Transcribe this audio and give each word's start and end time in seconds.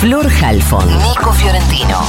Flor 0.00 0.28
Halfon, 0.42 0.86
Nico 1.02 1.32
Fiorentino. 1.32 2.00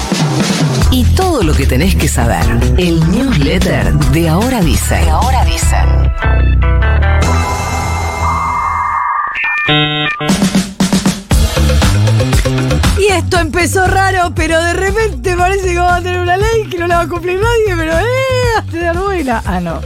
Y 0.92 1.04
todo 1.16 1.42
lo 1.42 1.54
que 1.54 1.66
tenés 1.66 1.96
que 1.96 2.08
saber. 2.08 2.46
El 2.78 3.00
newsletter 3.10 3.92
de 4.12 4.30
Ahora 4.30 4.62
Dice. 4.62 4.98
De 4.98 5.10
Ahora 5.10 5.44
Dice. 5.44 5.76
Y 13.00 13.08
esto 13.12 13.40
empezó 13.40 13.88
raro, 13.88 14.34
pero 14.36 14.62
de 14.62 14.74
repente 14.74 15.36
parece 15.36 15.70
que 15.70 15.80
vamos 15.80 15.94
a 15.94 16.02
tener 16.04 16.22
una 16.22 16.38
ley 16.38 16.68
que 16.70 16.78
no 16.78 16.86
la 16.86 16.98
va 16.98 17.02
a 17.02 17.08
cumplir 17.08 17.40
nadie, 17.40 17.76
pero 17.76 17.98
¡eh! 17.98 18.06
Hasta 18.60 18.78
de 18.78 19.00
buena. 19.00 19.42
Ah, 19.48 19.60
no. 19.60 19.82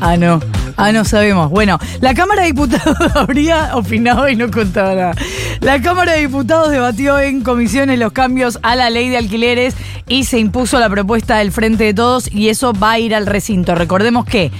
Ah, 0.00 0.16
no. 0.16 0.40
Ah, 0.76 0.92
no 0.92 1.04
sabemos. 1.04 1.50
Bueno, 1.50 1.78
la 2.00 2.14
Cámara 2.14 2.42
de 2.42 2.48
Diputados 2.48 2.96
habría 3.14 3.76
opinado 3.76 4.28
y 4.28 4.36
no 4.36 4.50
contaba 4.50 4.94
nada. 4.94 5.14
La 5.60 5.80
Cámara 5.80 6.12
de 6.12 6.20
Diputados 6.20 6.70
debatió 6.70 7.18
en 7.18 7.42
comisiones 7.42 7.98
los 7.98 8.12
cambios 8.12 8.58
a 8.62 8.76
la 8.76 8.90
ley 8.90 9.08
de 9.08 9.16
alquileres 9.16 9.74
y 10.06 10.24
se 10.24 10.38
impuso 10.38 10.78
la 10.78 10.90
propuesta 10.90 11.38
del 11.38 11.50
Frente 11.50 11.84
de 11.84 11.94
Todos 11.94 12.30
y 12.30 12.48
eso 12.48 12.72
va 12.72 12.92
a 12.92 12.98
ir 12.98 13.14
al 13.14 13.26
recinto. 13.26 13.74
Recordemos 13.74 14.26
que 14.26 14.52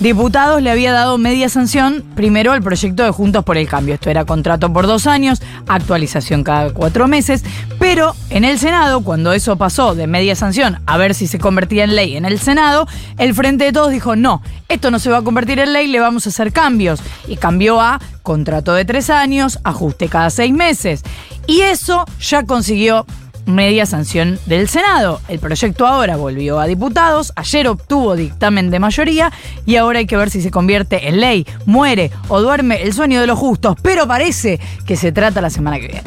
Diputados 0.00 0.62
le 0.62 0.70
había 0.70 0.92
dado 0.92 1.18
media 1.18 1.48
sanción 1.48 2.04
primero 2.14 2.52
al 2.52 2.62
proyecto 2.62 3.02
de 3.02 3.10
Juntos 3.10 3.42
por 3.42 3.58
el 3.58 3.66
Cambio. 3.66 3.94
Esto 3.94 4.10
era 4.10 4.24
contrato 4.24 4.72
por 4.72 4.86
dos 4.86 5.08
años, 5.08 5.42
actualización 5.66 6.44
cada 6.44 6.72
cuatro 6.72 7.08
meses, 7.08 7.42
pero 7.80 8.14
en 8.30 8.44
el 8.44 8.60
Senado, 8.60 9.00
cuando 9.00 9.32
eso 9.32 9.56
pasó 9.56 9.96
de 9.96 10.06
media 10.06 10.36
sanción 10.36 10.78
a 10.86 10.98
ver 10.98 11.16
si 11.16 11.26
se 11.26 11.40
convertía 11.40 11.82
en 11.82 11.96
ley 11.96 12.16
en 12.16 12.24
el 12.24 12.38
Senado, 12.38 12.86
el 13.18 13.34
Frente 13.34 13.64
de 13.64 13.72
Todos 13.72 13.90
dijo, 13.90 14.14
no, 14.14 14.40
esto 14.68 14.92
no 14.92 15.00
se 15.00 15.10
va 15.10 15.18
a 15.18 15.22
convertir 15.22 15.58
en 15.58 15.72
ley, 15.72 15.88
le 15.88 15.98
vamos 15.98 16.26
a 16.26 16.28
hacer 16.28 16.52
cambios. 16.52 17.00
Y 17.26 17.36
cambió 17.36 17.80
a 17.80 18.00
contrato 18.22 18.74
de 18.74 18.84
tres 18.84 19.10
años, 19.10 19.58
ajuste 19.64 20.08
cada 20.08 20.30
seis 20.30 20.52
meses. 20.52 21.02
Y 21.48 21.62
eso 21.62 22.04
ya 22.20 22.44
consiguió 22.44 23.04
media 23.48 23.86
sanción 23.86 24.38
del 24.46 24.68
Senado. 24.68 25.20
El 25.26 25.40
proyecto 25.40 25.86
ahora 25.86 26.16
volvió 26.16 26.60
a 26.60 26.66
diputados, 26.66 27.32
ayer 27.34 27.66
obtuvo 27.66 28.14
dictamen 28.14 28.70
de 28.70 28.78
mayoría 28.78 29.32
y 29.66 29.76
ahora 29.76 29.98
hay 29.98 30.06
que 30.06 30.16
ver 30.16 30.30
si 30.30 30.40
se 30.42 30.50
convierte 30.50 31.08
en 31.08 31.20
ley, 31.20 31.46
muere 31.66 32.10
o 32.28 32.40
duerme 32.40 32.82
el 32.82 32.92
sueño 32.92 33.20
de 33.20 33.26
los 33.26 33.38
justos, 33.38 33.76
pero 33.82 34.06
parece 34.06 34.60
que 34.86 34.96
se 34.96 35.10
trata 35.10 35.40
la 35.40 35.50
semana 35.50 35.80
que 35.80 35.88
viene. 35.88 36.02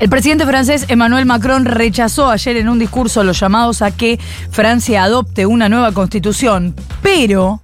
El 0.00 0.10
presidente 0.10 0.44
francés 0.44 0.86
Emmanuel 0.88 1.24
Macron 1.24 1.64
rechazó 1.64 2.28
ayer 2.28 2.56
en 2.56 2.68
un 2.68 2.80
discurso 2.80 3.22
los 3.22 3.38
llamados 3.38 3.80
a 3.80 3.92
que 3.92 4.18
Francia 4.50 5.04
adopte 5.04 5.46
una 5.46 5.68
nueva 5.68 5.92
constitución, 5.92 6.74
pero 7.00 7.62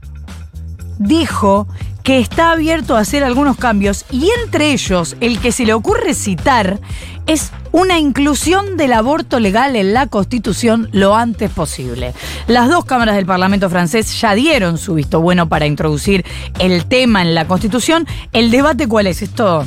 dijo 0.99 1.67
que 2.03 2.19
está 2.19 2.53
abierto 2.53 2.97
a 2.97 3.01
hacer 3.01 3.25
algunos 3.25 3.57
cambios 3.57 4.05
y 4.11 4.31
entre 4.43 4.73
ellos 4.73 5.17
el 5.21 5.39
que 5.39 5.53
se 5.53 5.65
le 5.65 5.75
ocurre 5.75 6.15
citar 6.15 6.81
es 7.27 7.53
una 7.73 7.99
inclusión 7.99 8.77
del 8.77 8.93
aborto 8.93 9.39
legal 9.39 9.77
en 9.77 9.95
la 9.95 10.07
Constitución 10.07 10.89
lo 10.93 11.15
antes 11.15 11.51
posible. 11.51 12.15
Las 12.49 12.69
dos 12.69 12.85
cámaras 12.85 13.17
del 13.17 13.27
Parlamento 13.27 13.71
francés 13.71 14.21
ya 14.21 14.35
dieron 14.35 14.79
su 14.79 14.95
visto 14.95 15.21
bueno 15.21 15.49
para 15.49 15.67
introducir 15.67 16.25
el 16.59 16.87
tema 16.87 17.23
en 17.23 17.35
la 17.35 17.47
Constitución. 17.47 18.07
¿El 18.33 18.51
debate 18.51 18.89
cuál 18.89 19.07
es? 19.07 19.23
Esto 19.23 19.65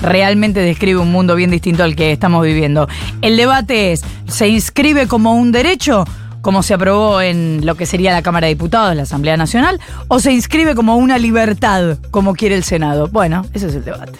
realmente 0.00 0.60
describe 0.60 1.00
un 1.00 1.12
mundo 1.12 1.34
bien 1.34 1.50
distinto 1.50 1.82
al 1.82 1.96
que 1.96 2.12
estamos 2.12 2.44
viviendo. 2.44 2.88
El 3.20 3.36
debate 3.36 3.92
es, 3.92 4.02
¿se 4.26 4.48
inscribe 4.48 5.06
como 5.06 5.34
un 5.34 5.52
derecho? 5.52 6.04
Como 6.44 6.62
se 6.62 6.74
aprobó 6.74 7.22
en 7.22 7.64
lo 7.64 7.74
que 7.74 7.86
sería 7.86 8.12
la 8.12 8.20
Cámara 8.20 8.46
de 8.46 8.54
Diputados, 8.54 8.94
la 8.94 9.04
Asamblea 9.04 9.38
Nacional, 9.38 9.80
o 10.08 10.20
se 10.20 10.30
inscribe 10.30 10.74
como 10.74 10.96
una 10.98 11.16
libertad, 11.16 11.96
como 12.10 12.34
quiere 12.34 12.54
el 12.54 12.64
Senado. 12.64 13.08
Bueno, 13.08 13.46
ese 13.54 13.68
es 13.68 13.74
el 13.74 13.84
debate. 13.84 14.12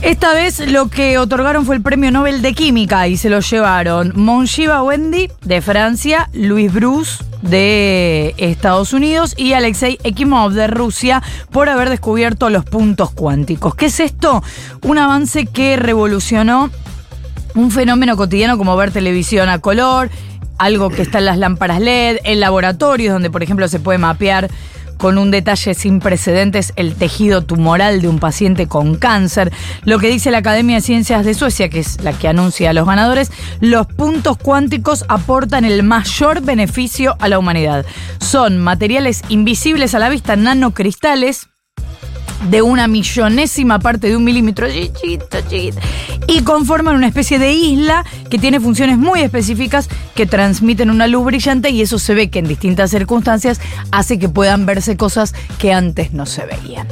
Esta 0.00 0.32
vez 0.32 0.58
lo 0.70 0.88
que 0.88 1.18
otorgaron 1.18 1.66
fue 1.66 1.76
el 1.76 1.82
Premio 1.82 2.10
Nobel 2.10 2.40
de 2.40 2.54
Química 2.54 3.06
y 3.08 3.18
se 3.18 3.28
lo 3.28 3.40
llevaron 3.40 4.14
Monshiva 4.16 4.82
Wendy 4.82 5.30
de 5.42 5.60
Francia, 5.60 6.30
Luis 6.32 6.72
Bruce 6.72 7.22
de 7.42 8.34
Estados 8.38 8.94
Unidos 8.94 9.34
y 9.36 9.52
Alexei 9.52 9.98
Ekimov 10.02 10.52
de 10.52 10.66
Rusia 10.66 11.22
por 11.50 11.68
haber 11.68 11.90
descubierto 11.90 12.48
los 12.48 12.64
puntos 12.64 13.10
cuánticos. 13.10 13.74
¿Qué 13.74 13.86
es 13.86 14.00
esto? 14.00 14.42
Un 14.80 14.96
avance 14.96 15.44
que 15.44 15.76
revolucionó 15.76 16.70
un 17.54 17.70
fenómeno 17.70 18.16
cotidiano 18.16 18.56
como 18.56 18.76
ver 18.76 18.92
televisión 18.92 19.50
a 19.50 19.58
color, 19.58 20.08
algo 20.60 20.90
que 20.90 21.02
está 21.02 21.18
en 21.18 21.24
las 21.24 21.38
lámparas 21.38 21.80
LED, 21.80 22.18
en 22.24 22.38
laboratorios 22.38 23.12
donde 23.12 23.30
por 23.30 23.42
ejemplo 23.42 23.66
se 23.66 23.80
puede 23.80 23.98
mapear 23.98 24.48
con 24.98 25.16
un 25.16 25.30
detalle 25.30 25.72
sin 25.72 25.98
precedentes 25.98 26.74
el 26.76 26.94
tejido 26.94 27.40
tumoral 27.40 28.02
de 28.02 28.08
un 28.08 28.18
paciente 28.18 28.68
con 28.68 28.96
cáncer. 28.96 29.50
Lo 29.84 29.98
que 29.98 30.10
dice 30.10 30.30
la 30.30 30.38
Academia 30.38 30.76
de 30.76 30.82
Ciencias 30.82 31.24
de 31.24 31.32
Suecia, 31.32 31.70
que 31.70 31.80
es 31.80 32.02
la 32.02 32.12
que 32.12 32.28
anuncia 32.28 32.68
a 32.68 32.72
los 32.74 32.86
ganadores, 32.86 33.32
los 33.60 33.86
puntos 33.86 34.36
cuánticos 34.36 35.06
aportan 35.08 35.64
el 35.64 35.82
mayor 35.82 36.42
beneficio 36.42 37.16
a 37.18 37.28
la 37.28 37.38
humanidad. 37.38 37.86
Son 38.20 38.58
materiales 38.58 39.22
invisibles 39.30 39.94
a 39.94 39.98
la 39.98 40.10
vista, 40.10 40.36
nanocristales, 40.36 41.48
de 42.50 42.62
una 42.62 42.86
millonésima 42.86 43.78
parte 43.78 44.08
de 44.08 44.16
un 44.16 44.24
milímetro, 44.24 44.66
y 46.30 46.42
conforman 46.42 46.94
una 46.94 47.08
especie 47.08 47.40
de 47.40 47.52
isla 47.52 48.04
que 48.30 48.38
tiene 48.38 48.60
funciones 48.60 48.98
muy 48.98 49.20
específicas 49.20 49.88
que 50.14 50.26
transmiten 50.26 50.88
una 50.88 51.08
luz 51.08 51.24
brillante 51.24 51.70
y 51.70 51.82
eso 51.82 51.98
se 51.98 52.14
ve 52.14 52.30
que 52.30 52.38
en 52.38 52.46
distintas 52.46 52.92
circunstancias 52.92 53.60
hace 53.90 54.18
que 54.18 54.28
puedan 54.28 54.64
verse 54.64 54.96
cosas 54.96 55.34
que 55.58 55.72
antes 55.72 56.12
no 56.12 56.26
se 56.26 56.46
veían. 56.46 56.86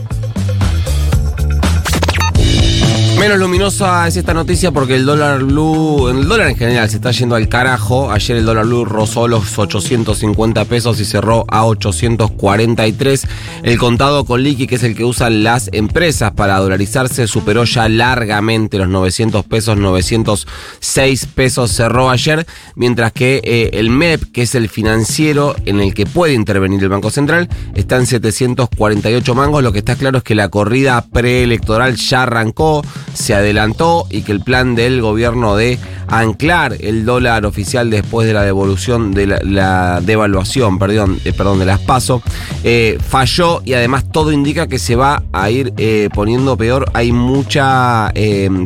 Menos 3.19 3.41
luminosa 3.41 4.07
es 4.07 4.17
esta 4.17 4.33
noticia 4.33 4.71
porque 4.71 4.95
el 4.95 5.05
dólar 5.05 5.43
blue, 5.43 6.09
el 6.09 6.29
dólar 6.29 6.51
en 6.51 6.57
general 6.57 6.89
se 6.89 6.97
está 6.97 7.11
yendo 7.11 7.35
al 7.35 7.49
carajo. 7.49 8.13
Ayer 8.13 8.37
el 8.37 8.45
dólar 8.45 8.65
blue 8.65 8.85
rozó 8.85 9.27
los 9.27 9.59
850 9.59 10.65
pesos 10.67 11.01
y 11.01 11.05
cerró 11.05 11.45
a 11.49 11.67
843. 11.67 13.27
El 13.65 13.77
contado 13.77 14.25
con 14.25 14.45
liqui, 14.45 14.69
que 14.69 14.77
es 14.77 14.85
el 14.85 14.95
que 14.95 15.05
usan 15.05 15.43
las 15.43 15.69
empresas 15.73 16.31
para 16.31 16.59
dolarizarse, 16.59 17.27
superó 17.27 17.65
ya 17.65 17.89
largamente 17.89 18.79
los 18.79 18.89
900 18.89 19.45
pesos, 19.47 19.77
906 19.77 21.27
pesos 21.35 21.73
cerró 21.73 22.11
ayer, 22.11 22.47
mientras 22.77 23.13
que 23.13 23.41
eh, 23.43 23.71
el 23.73 23.91
MEP, 23.91 24.31
que 24.31 24.43
es 24.43 24.55
el 24.55 24.69
financiero 24.69 25.57
en 25.67 25.81
el 25.81 25.93
que 25.93 26.07
puede 26.07 26.35
intervenir 26.35 26.85
el 26.85 26.89
Banco 26.89 27.11
Central, 27.11 27.49
está 27.75 27.97
en 27.97 28.07
748 28.07 29.35
mangos. 29.35 29.65
Lo 29.65 29.73
que 29.73 29.81
está 29.81 29.97
claro 29.97 30.19
es 30.19 30.25
que 30.25 30.37
la 30.37 30.51
corrida 30.51 31.05
preelectoral 31.13 31.97
ya 31.97 32.23
arrancó 32.23 32.85
se 33.19 33.35
adelantó 33.35 34.07
y 34.11 34.23
que 34.23 34.33
el 34.33 34.41
plan 34.41 34.75
del 34.75 35.01
gobierno 35.03 35.57
de 35.57 35.79
anclar 36.07 36.77
el 36.81 37.05
dólar 37.05 37.45
oficial 37.45 37.91
después 37.91 38.27
de 38.27 38.33
la 38.33 38.43
devolución 38.43 39.13
de 39.13 39.27
la, 39.27 40.01
devaluación, 40.01 40.79
perdón, 40.79 41.19
eh, 41.25 41.33
perdón, 41.33 41.59
de 41.59 41.67
las 41.67 41.81
PASO, 41.81 42.23
eh, 42.65 42.99
falló 43.07 43.61
y 43.65 43.75
además 43.75 44.11
todo 44.11 44.33
indica 44.33 44.69
que 44.69 44.79
se 44.79 44.97
va 44.97 45.25
a 45.33 45.51
ir 45.51 45.73
eh, 45.77 46.09
poniendo 46.15 46.57
peor. 46.57 46.91
Hay 46.95 47.13
mucha 47.13 48.13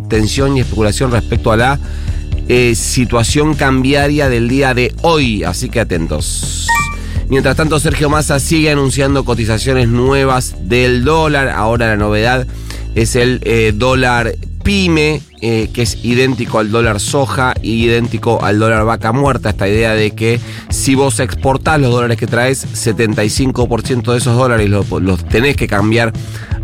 tensión 0.08 0.56
y 0.56 0.60
especulación 0.60 1.10
respecto 1.10 1.50
a 1.50 1.56
la 1.56 1.80
situación 2.74 3.54
cambiaria 3.54 4.28
del 4.28 4.48
día 4.48 4.74
de 4.74 4.94
hoy, 5.00 5.42
así 5.42 5.70
que 5.70 5.80
atentos. 5.80 6.69
Mientras 7.28 7.56
tanto, 7.56 7.80
Sergio 7.80 8.10
Massa 8.10 8.38
sigue 8.38 8.70
anunciando 8.70 9.24
cotizaciones 9.24 9.88
nuevas 9.88 10.54
del 10.69 11.02
dólar. 11.02 11.48
Ahora 11.48 11.86
la 11.86 11.96
novedad 11.96 12.46
es 12.94 13.16
el 13.16 13.41
eh, 13.44 13.72
dólar 13.75 14.34
pyme, 14.62 15.20
eh, 15.41 15.70
que 15.72 15.82
es 15.82 16.04
idéntico 16.04 16.58
al 16.58 16.70
dólar 16.70 17.00
soja 17.00 17.54
y 17.62 17.84
idéntico 17.84 18.42
al 18.44 18.58
dólar 18.58 18.84
vaca 18.84 19.12
muerta. 19.12 19.50
Esta 19.50 19.69
idea 19.69 19.94
de 19.94 20.12
que 20.12 20.41
si 20.70 20.94
vos 20.94 21.20
exportás 21.20 21.81
los 21.81 21.91
dólares 21.91 22.16
que 22.16 22.26
traes, 22.26 22.66
75% 22.66 24.12
de 24.12 24.19
esos 24.19 24.36
dólares 24.36 24.69
los, 24.69 24.88
los, 24.91 25.25
tenés 25.25 25.56
que 25.56 25.66
cambiar 25.66 26.12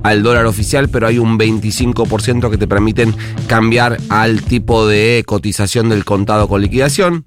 al 0.03 0.23
dólar 0.23 0.47
oficial, 0.47 0.89
pero 0.89 1.07
hay 1.07 1.19
un 1.19 1.39
25% 1.39 2.51
que 2.51 2.59
te 2.59 2.69
permiten 2.69 3.15
cambiar 3.47 3.99
al 4.09 4.43
tipo 4.43 4.87
de 4.87 5.25
cotización 5.27 5.89
del 5.89 6.05
contado 6.05 6.49
con 6.49 6.63
liquidación. 6.63 7.27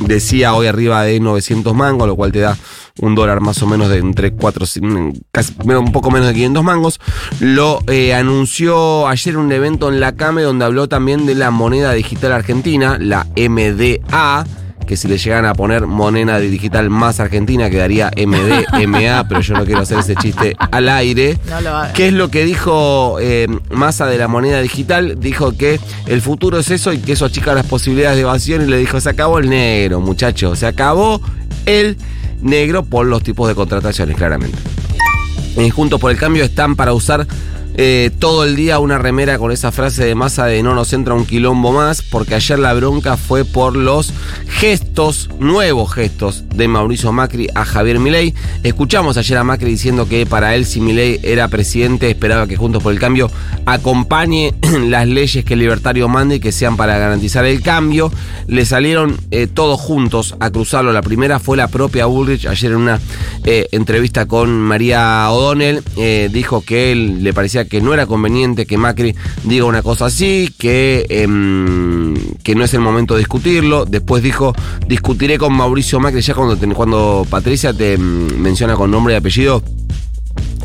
Decía 0.00 0.54
hoy 0.54 0.66
arriba 0.66 1.02
de 1.02 1.20
900 1.20 1.74
mangos, 1.74 2.08
lo 2.08 2.16
cual 2.16 2.32
te 2.32 2.40
da 2.40 2.56
un 3.00 3.14
dólar 3.14 3.40
más 3.40 3.62
o 3.62 3.66
menos 3.66 3.88
de 3.88 3.98
entre 3.98 4.32
4, 4.32 4.66
casi, 5.30 5.52
un 5.58 5.92
poco 5.92 6.10
menos 6.10 6.28
de 6.28 6.34
500 6.34 6.64
mangos. 6.64 7.00
Lo 7.40 7.80
eh, 7.86 8.14
anunció 8.14 9.08
ayer 9.08 9.36
un 9.36 9.52
evento 9.52 9.88
en 9.88 10.00
la 10.00 10.12
CAME 10.12 10.42
donde 10.42 10.64
habló 10.64 10.88
también 10.88 11.26
de 11.26 11.34
la 11.34 11.50
moneda 11.50 11.92
digital 11.92 12.32
argentina, 12.32 12.98
la 12.98 13.26
MDA 13.36 14.44
que 14.90 14.96
si 14.96 15.06
le 15.06 15.18
llegan 15.18 15.44
a 15.44 15.54
poner 15.54 15.86
moneda 15.86 16.40
digital 16.40 16.90
más 16.90 17.20
argentina 17.20 17.70
quedaría 17.70 18.10
MDMA, 18.16 19.24
pero 19.28 19.40
yo 19.40 19.54
no 19.54 19.64
quiero 19.64 19.82
hacer 19.82 20.00
ese 20.00 20.16
chiste 20.16 20.56
al 20.58 20.88
aire. 20.88 21.38
¿Qué 21.94 22.08
es 22.08 22.12
lo 22.12 22.28
que 22.28 22.44
dijo 22.44 23.18
eh, 23.20 23.46
Massa 23.70 24.06
de 24.06 24.18
la 24.18 24.26
moneda 24.26 24.60
digital? 24.60 25.20
Dijo 25.20 25.56
que 25.56 25.78
el 26.06 26.20
futuro 26.20 26.58
es 26.58 26.72
eso 26.72 26.92
y 26.92 26.98
que 26.98 27.12
eso 27.12 27.26
achica 27.26 27.54
las 27.54 27.66
posibilidades 27.66 28.16
de 28.16 28.22
evasión 28.22 28.62
y 28.62 28.66
le 28.66 28.78
dijo, 28.78 29.00
se 29.00 29.10
acabó 29.10 29.38
el 29.38 29.48
negro, 29.48 30.00
muchachos, 30.00 30.58
se 30.58 30.66
acabó 30.66 31.20
el 31.66 31.96
negro 32.42 32.82
por 32.84 33.06
los 33.06 33.22
tipos 33.22 33.46
de 33.46 33.54
contrataciones, 33.54 34.16
claramente. 34.16 34.58
En 35.54 35.70
Juntos 35.70 36.00
por 36.00 36.10
el 36.10 36.16
Cambio 36.16 36.42
están 36.42 36.74
para 36.74 36.92
usar 36.94 37.28
eh, 37.76 38.10
todo 38.18 38.44
el 38.44 38.56
día 38.56 38.78
una 38.78 38.98
remera 38.98 39.38
con 39.38 39.52
esa 39.52 39.72
frase 39.72 40.04
de 40.04 40.14
masa 40.14 40.46
de 40.46 40.62
no 40.62 40.74
nos 40.74 40.92
entra 40.92 41.14
un 41.14 41.24
quilombo 41.24 41.72
más, 41.72 42.02
porque 42.02 42.34
ayer 42.34 42.58
la 42.58 42.74
bronca 42.74 43.16
fue 43.16 43.44
por 43.44 43.76
los 43.76 44.12
gestos, 44.48 45.30
nuevos 45.38 45.92
gestos 45.92 46.44
de 46.54 46.68
Mauricio 46.68 47.12
Macri 47.12 47.48
a 47.54 47.64
Javier 47.64 47.98
Milei. 47.98 48.34
Escuchamos 48.62 49.16
ayer 49.16 49.38
a 49.38 49.44
Macri 49.44 49.70
diciendo 49.70 50.08
que 50.08 50.26
para 50.26 50.54
él 50.54 50.66
si 50.66 50.80
Milei 50.80 51.20
era 51.22 51.48
presidente 51.48 52.10
esperaba 52.10 52.46
que 52.46 52.56
Juntos 52.56 52.82
por 52.82 52.92
el 52.92 52.98
Cambio 52.98 53.30
acompañe 53.64 54.52
las 54.86 55.06
leyes 55.06 55.44
que 55.44 55.54
el 55.54 55.60
libertario 55.60 56.08
mande 56.08 56.36
y 56.36 56.40
que 56.40 56.52
sean 56.52 56.76
para 56.76 56.98
garantizar 56.98 57.44
el 57.44 57.62
cambio. 57.62 58.12
Le 58.46 58.64
salieron 58.64 59.16
eh, 59.30 59.46
todos 59.46 59.80
juntos 59.80 60.34
a 60.40 60.50
cruzarlo. 60.50 60.92
La 60.92 61.02
primera 61.02 61.38
fue 61.38 61.56
la 61.56 61.68
propia 61.68 62.06
Bullrich 62.06 62.46
ayer 62.46 62.72
en 62.72 62.78
una 62.78 63.00
eh, 63.44 63.68
entrevista 63.72 64.26
con 64.26 64.50
María 64.50 65.30
O'Donnell. 65.30 65.82
dijo 66.30 66.62
que 66.62 66.92
él 66.92 67.22
le 67.22 67.32
parecía 67.32 67.59
que 67.64 67.80
no 67.80 67.94
era 67.94 68.06
conveniente 68.06 68.66
que 68.66 68.76
Macri 68.76 69.14
diga 69.44 69.64
una 69.64 69.82
cosa 69.82 70.06
así, 70.06 70.52
que, 70.58 71.06
em, 71.08 72.14
que 72.42 72.54
no 72.54 72.64
es 72.64 72.74
el 72.74 72.80
momento 72.80 73.14
de 73.14 73.20
discutirlo. 73.20 73.84
Después 73.84 74.22
dijo, 74.22 74.54
discutiré 74.86 75.38
con 75.38 75.54
Mauricio 75.54 76.00
Macri, 76.00 76.20
ya 76.20 76.34
cuando, 76.34 76.56
cuando 76.74 77.26
Patricia 77.28 77.72
te 77.72 77.94
em, 77.94 78.40
menciona 78.40 78.74
con 78.76 78.90
nombre 78.90 79.14
y 79.14 79.16
apellido, 79.16 79.62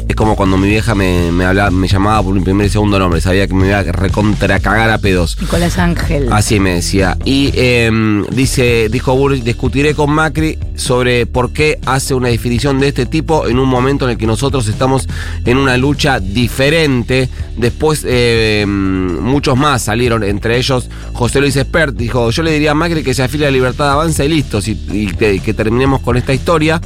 es 0.07 0.16
como 0.16 0.36
cuando 0.36 0.57
mi 0.57 0.68
vieja 0.68 0.94
me, 0.94 1.31
me, 1.31 1.46
hablaba, 1.46 1.72
me 1.72 1.88
llamaba 1.88 2.22
por 2.22 2.34
mi 2.34 2.42
primer 2.42 2.68
y 2.68 2.69
segundo 2.69 3.00
nombre. 3.00 3.22
Sabía 3.22 3.48
que 3.48 3.54
me 3.54 3.68
iba 3.68 3.80
a 3.80 3.84
recontra 3.84 4.60
cagar 4.60 4.92
a 4.92 5.00
pedos. 5.00 5.38
Nicolás 5.42 5.80
Ángel. 5.80 6.31
Así 6.31 6.60
me 6.60 6.75
decía. 6.75 7.18
Y 7.25 7.52
em, 7.56 8.25
dice, 8.28 8.90
dijo 8.90 9.16
Burrich, 9.16 9.44
discutiré 9.44 9.96
con 9.96 10.12
Macri 10.12 10.60
sobre 10.75 11.25
por 11.25 11.54
qué 11.54 11.80
hace 11.86 12.13
una 12.13 12.30
definición 12.30 12.80
de 12.80 12.90
este 12.90 13.06
tipo 13.06 13.48
en 13.48 13.57
un 13.57 13.68
momento 13.68 14.06
en 14.06 14.12
el 14.12 14.18
que 14.18 14.28
nosotros 14.28 14.68
estamos 14.68 15.07
en 15.44 15.57
una 15.57 15.75
lucha 15.78 16.19
diferente. 16.19 17.28
Después 17.57 18.06
em, 18.07 19.19
muchos 19.22 19.57
más 19.57 19.81
salieron, 19.84 20.24
entre 20.24 20.57
ellos 20.57 20.88
José 21.13 21.42
Luis 21.42 21.56
Espert. 21.56 21.96
Dijo, 21.96 22.30
yo 22.30 22.44
le 22.44 22.52
diría 22.52 22.72
a 22.72 22.75
Macri 22.75 23.04
que 23.04 23.13
se 23.13 23.24
afile 23.24 23.48
a 23.48 23.52
Libertad 23.52 23.92
Avanza 23.92 24.24
y 24.24 24.30
listo, 24.30 24.60
y, 24.68 25.07
que 25.16 25.54
terminemos 25.54 26.02
con 26.02 26.16
esta 26.16 26.34
historia. 26.34 26.80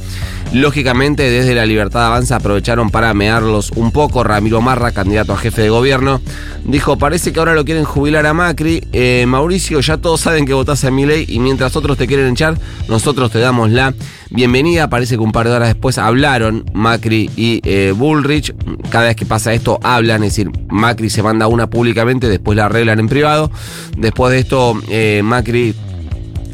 Lógicamente, 0.52 1.30
desde 1.30 1.54
la 1.54 1.66
Libertad 1.66 2.06
Avanza 2.06 2.36
aprovecharon 2.36 2.90
para 2.90 3.09
mearlos 3.14 3.70
un 3.76 3.90
poco. 3.90 4.24
Ramiro 4.24 4.60
Marra, 4.60 4.92
candidato 4.92 5.32
a 5.32 5.36
jefe 5.36 5.62
de 5.62 5.70
gobierno, 5.70 6.20
dijo, 6.64 6.96
parece 6.98 7.32
que 7.32 7.38
ahora 7.38 7.54
lo 7.54 7.64
quieren 7.64 7.84
jubilar 7.84 8.26
a 8.26 8.34
Macri. 8.34 8.86
Eh, 8.92 9.24
Mauricio, 9.26 9.80
ya 9.80 9.96
todos 9.96 10.20
saben 10.20 10.46
que 10.46 10.54
votás 10.54 10.84
a 10.84 10.90
mi 10.90 11.06
ley 11.06 11.24
y 11.28 11.38
mientras 11.38 11.76
otros 11.76 11.96
te 11.96 12.06
quieren 12.06 12.32
echar, 12.32 12.58
nosotros 12.88 13.30
te 13.30 13.38
damos 13.38 13.70
la 13.70 13.94
bienvenida. 14.30 14.88
Parece 14.88 15.16
que 15.16 15.20
un 15.20 15.32
par 15.32 15.48
de 15.48 15.54
horas 15.54 15.68
después 15.68 15.98
hablaron 15.98 16.64
Macri 16.72 17.30
y 17.36 17.60
eh, 17.64 17.92
Bullrich. 17.96 18.54
Cada 18.90 19.06
vez 19.06 19.16
que 19.16 19.26
pasa 19.26 19.52
esto 19.52 19.78
hablan, 19.82 20.22
es 20.24 20.36
decir, 20.36 20.50
Macri 20.68 21.10
se 21.10 21.22
manda 21.22 21.46
una 21.46 21.68
públicamente, 21.68 22.28
después 22.28 22.56
la 22.56 22.66
arreglan 22.66 23.00
en 23.00 23.08
privado. 23.08 23.50
Después 23.96 24.32
de 24.32 24.38
esto, 24.38 24.80
eh, 24.88 25.22
Macri 25.24 25.74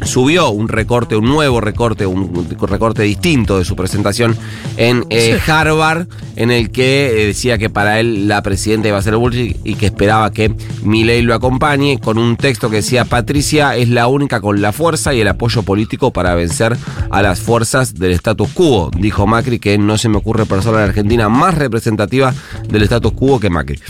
subió 0.06 0.50
un 0.50 0.68
recorte, 0.68 1.16
un 1.16 1.26
nuevo 1.26 1.60
recorte, 1.60 2.06
un 2.06 2.48
recorte 2.60 3.02
distinto 3.02 3.58
de 3.58 3.64
su 3.64 3.76
presentación 3.76 4.36
en 4.76 5.04
eh, 5.10 5.38
Harvard, 5.46 6.06
en 6.36 6.50
el 6.50 6.70
que 6.70 7.22
eh, 7.22 7.26
decía 7.26 7.58
que 7.58 7.70
para 7.70 8.00
él 8.00 8.28
la 8.28 8.42
presidenta 8.42 8.88
iba 8.88 8.98
a 8.98 9.02
ser 9.02 9.16
Bullrich 9.16 9.56
y 9.64 9.74
que 9.74 9.86
esperaba 9.86 10.30
que 10.30 10.54
Milei 10.82 11.22
lo 11.22 11.34
acompañe, 11.34 11.98
con 11.98 12.18
un 12.18 12.36
texto 12.36 12.70
que 12.70 12.76
decía 12.76 13.04
Patricia 13.04 13.76
es 13.76 13.88
la 13.88 14.06
única 14.06 14.40
con 14.40 14.60
la 14.60 14.72
fuerza 14.72 15.14
y 15.14 15.20
el 15.20 15.28
apoyo 15.28 15.62
político 15.62 16.12
para 16.12 16.34
vencer 16.34 16.76
a 17.10 17.22
las 17.22 17.40
fuerzas 17.40 17.94
del 17.94 18.12
status 18.12 18.50
quo. 18.52 18.90
Dijo 18.96 19.26
Macri 19.26 19.58
que 19.58 19.78
no 19.78 19.98
se 19.98 20.08
me 20.08 20.18
ocurre 20.18 20.46
persona 20.46 20.78
en 20.78 20.88
Argentina 20.88 21.28
más 21.28 21.54
representativa 21.56 22.34
del 22.68 22.82
status 22.82 23.12
quo 23.12 23.40
que 23.40 23.50
Macri. 23.50 23.80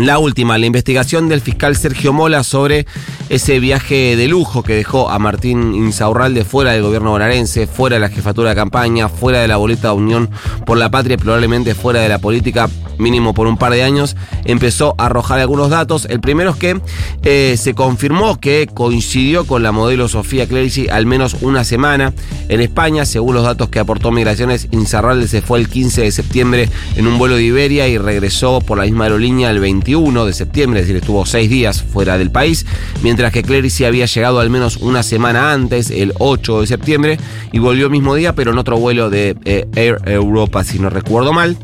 La 0.00 0.18
última, 0.18 0.56
la 0.56 0.64
investigación 0.64 1.28
del 1.28 1.42
fiscal 1.42 1.76
Sergio 1.76 2.14
Mola 2.14 2.42
sobre 2.42 2.86
ese 3.28 3.60
viaje 3.60 4.16
de 4.16 4.28
lujo 4.28 4.62
que 4.62 4.74
dejó 4.74 5.10
a 5.10 5.18
Martín 5.18 5.74
Insaurralde 5.74 6.42
fuera 6.44 6.72
del 6.72 6.82
gobierno 6.82 7.10
bonaerense, 7.10 7.66
fuera 7.66 7.96
de 7.96 8.00
la 8.00 8.08
jefatura 8.08 8.50
de 8.50 8.56
campaña, 8.56 9.10
fuera 9.10 9.40
de 9.40 9.48
la 9.48 9.58
boleta 9.58 9.88
de 9.88 9.94
Unión 9.94 10.30
por 10.64 10.78
la 10.78 10.90
Patria, 10.90 11.18
probablemente 11.18 11.74
fuera 11.74 12.00
de 12.00 12.08
la 12.08 12.18
política 12.18 12.70
mínimo 12.96 13.34
por 13.34 13.46
un 13.46 13.56
par 13.56 13.72
de 13.72 13.82
años, 13.82 14.16
empezó 14.44 14.94
a 14.98 15.06
arrojar 15.06 15.38
algunos 15.38 15.70
datos. 15.70 16.06
El 16.06 16.20
primero 16.20 16.50
es 16.50 16.56
que 16.56 16.80
eh, 17.22 17.56
se 17.58 17.74
confirmó 17.74 18.40
que 18.40 18.68
coincidió 18.72 19.46
con 19.46 19.62
la 19.62 19.72
modelo 19.72 20.08
Sofía 20.08 20.46
Clerici 20.46 20.88
al 20.88 21.06
menos 21.06 21.36
una 21.40 21.64
semana 21.64 22.12
en 22.48 22.60
España, 22.60 23.04
según 23.04 23.34
los 23.34 23.44
datos 23.44 23.68
que 23.68 23.78
aportó 23.78 24.10
Migraciones, 24.10 24.68
Insaurralde 24.70 25.28
se 25.28 25.42
fue 25.42 25.58
el 25.58 25.68
15 25.68 26.02
de 26.02 26.12
septiembre 26.12 26.68
en 26.96 27.06
un 27.06 27.18
vuelo 27.18 27.36
de 27.36 27.44
Iberia 27.44 27.86
y 27.88 27.98
regresó 27.98 28.60
por 28.60 28.78
la 28.78 28.84
misma 28.84 29.04
aerolínea 29.04 29.50
el 29.50 29.60
21 29.90 30.24
de 30.24 30.32
septiembre, 30.32 30.80
es 30.80 30.86
decir, 30.86 31.00
estuvo 31.00 31.26
seis 31.26 31.50
días 31.50 31.82
fuera 31.82 32.16
del 32.16 32.30
país, 32.30 32.64
mientras 33.02 33.32
que 33.32 33.42
Clerici 33.42 33.84
había 33.84 34.06
llegado 34.06 34.38
al 34.38 34.48
menos 34.48 34.76
una 34.76 35.02
semana 35.02 35.52
antes, 35.52 35.90
el 35.90 36.12
8 36.18 36.60
de 36.60 36.66
septiembre, 36.68 37.18
y 37.50 37.58
volvió 37.58 37.86
el 37.86 37.90
mismo 37.90 38.14
día, 38.14 38.32
pero 38.34 38.52
en 38.52 38.58
otro 38.58 38.78
vuelo 38.78 39.10
de 39.10 39.36
eh, 39.44 39.66
Air 39.74 40.00
Europa, 40.06 40.62
si 40.62 40.78
no 40.78 40.90
recuerdo 40.90 41.32
mal. 41.32 41.56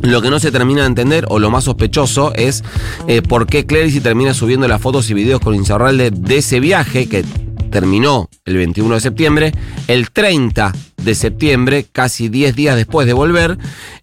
Lo 0.00 0.22
que 0.22 0.30
no 0.30 0.38
se 0.38 0.50
termina 0.50 0.82
de 0.82 0.86
entender, 0.86 1.26
o 1.28 1.38
lo 1.38 1.50
más 1.50 1.64
sospechoso, 1.64 2.32
es 2.34 2.64
eh, 3.06 3.20
por 3.20 3.46
qué 3.46 3.66
Clerici 3.66 4.00
termina 4.00 4.32
subiendo 4.32 4.66
las 4.66 4.80
fotos 4.80 5.10
y 5.10 5.14
videos 5.14 5.40
con 5.40 5.54
Insaurralde 5.54 6.10
de 6.10 6.38
ese 6.38 6.58
viaje 6.58 7.06
que 7.06 7.22
terminó 7.70 8.30
el 8.46 8.56
21 8.56 8.94
de 8.94 9.00
septiembre, 9.00 9.52
el 9.88 10.10
30 10.10 10.72
de 11.06 11.14
septiembre, 11.14 11.86
casi 11.90 12.28
10 12.28 12.54
días 12.54 12.76
después 12.76 13.06
de 13.06 13.14
volver, 13.14 13.56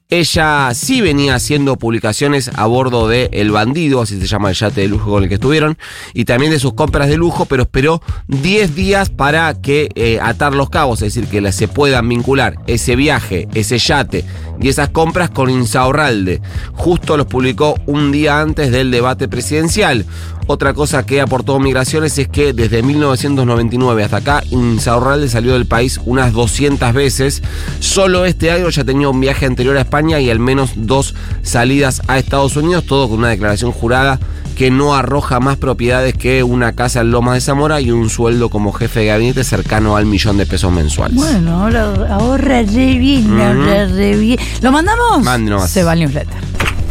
ella 0.10 0.72
sí 0.76 1.02
venía 1.02 1.34
haciendo 1.34 1.76
publicaciones 1.76 2.52
a 2.54 2.68
bordo 2.68 3.08
de 3.08 3.30
El 3.34 3.50
Bandido, 3.52 4.02
así 4.02 4.20
se 4.20 4.28
llama 4.28 4.50
el 4.50 4.56
yate 4.56 4.82
de 4.82 4.88
lujo 4.88 5.12
con 5.12 5.24
el 5.24 5.30
que 5.30 5.36
estuvieron, 5.36 5.78
y 6.14 6.26
también 6.26 6.52
de 6.52 6.60
sus 6.60 6.74
compras 6.74 7.10
de 7.10 7.18
lujo, 7.18 7.46
pero 7.46 7.64
esperó 7.64 8.02
10 8.28 8.76
días 8.76 9.10
para 9.10 9.54
que 9.60 9.90
eh, 9.96 10.20
atar 10.22 10.54
los 10.54 10.70
cabos, 10.70 11.02
es 11.02 11.14
decir, 11.14 11.30
que 11.30 11.52
se 11.52 11.68
puedan 11.68 12.08
vincular 12.08 12.58
ese 12.68 12.96
viaje, 12.96 13.48
ese 13.56 13.80
yate 13.80 14.24
y 14.62 14.70
esas 14.70 14.90
compras 14.90 15.30
con 15.32 15.50
Insaurralde. 15.50 16.42
Justo 16.74 17.18
los 17.18 17.26
publicó 17.26 17.76
un 17.88 18.12
día 18.12 18.40
antes 18.40 18.72
del 18.72 18.92
debate 18.92 19.28
presidencial. 19.28 20.06
Otra 20.46 20.74
cosa 20.74 21.06
que 21.06 21.22
aportó 21.22 21.58
Migraciones 21.60 22.18
es 22.18 22.28
que 22.28 22.54
desde 22.54 22.84
1999 22.84 24.04
hasta 24.04 24.18
acá 24.18 24.44
Insaurralde 24.52 25.30
salió 25.30 25.54
del 25.54 25.66
país 25.66 26.00
unas 26.06 26.34
200 26.34 26.93
veces. 26.94 27.42
Solo 27.80 28.26
este 28.26 28.52
año 28.52 28.70
ya 28.70 28.84
tenía 28.84 29.10
un 29.10 29.20
viaje 29.20 29.46
anterior 29.46 29.78
a 29.78 29.82
España 29.82 30.20
y 30.20 30.30
al 30.30 30.40
menos 30.40 30.72
dos 30.76 31.16
salidas 31.42 32.02
a 32.08 32.18
Estados 32.18 32.56
Unidos, 32.56 32.86
todo 32.86 33.10
con 33.10 33.20
una 33.20 33.30
declaración 33.30 33.72
jurada 33.72 34.20
que 34.54 34.70
no 34.70 34.94
arroja 34.94 35.40
más 35.40 35.58
propiedades 35.58 36.14
que 36.14 36.44
una 36.44 36.74
casa 36.74 37.02
en 37.02 37.12
Lomas 37.12 37.36
de 37.36 37.42
Zamora 37.42 37.82
y 37.82 37.92
un 37.92 38.10
sueldo 38.10 38.50
como 38.50 38.72
jefe 38.72 39.02
de 39.02 39.06
gabinete 39.08 39.44
cercano 39.44 39.98
al 39.98 40.06
millón 40.06 40.38
de 40.38 40.46
pesos 40.46 40.72
mensuales. 40.72 41.16
Bueno, 41.16 41.64
ahora 41.64 41.94
ahorra 42.10 42.62
re 42.62 42.98
bien, 42.98 43.40
ahorra 43.40 43.86
re 43.88 44.16
bien. 44.16 44.40
¿Lo 44.62 44.72
mandamos? 44.72 45.24
Mándenos. 45.24 45.70
Se 45.70 45.84
va 45.84 45.94
el 45.94 46.02
newsletter. 46.02 46.38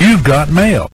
You've 0.00 0.22
got 0.24 0.48
mail. 0.48 0.86